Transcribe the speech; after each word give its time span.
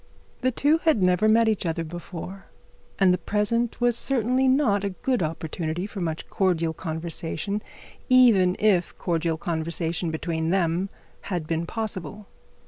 The 0.41 0.49
two 0.49 0.79
had 0.79 1.03
never 1.03 1.29
met 1.29 1.47
each 1.47 1.63
other 1.63 1.83
before, 1.83 2.45
and 2.97 3.13
the 3.13 3.19
present 3.19 3.79
was 3.79 3.95
certainly 3.95 4.47
not 4.47 4.83
a 4.83 4.89
good 5.03 5.21
opportunity 5.21 5.85
for 5.85 6.01
much 6.01 6.27
cordial 6.27 6.73
conversation, 6.73 7.61
even 8.09 8.55
if 8.57 8.97
cordial 8.97 9.37
conversation 9.37 10.09
between 10.09 10.49
them 10.49 10.89
had 11.29 11.45
been 11.45 11.67
possible. 11.67 12.25